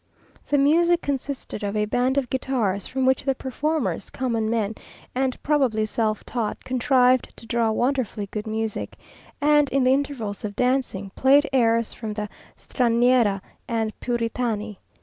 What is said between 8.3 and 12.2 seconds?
music, and, in the intervals of dancing, played airs from